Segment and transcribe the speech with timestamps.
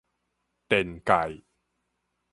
[0.67, 1.43] 電界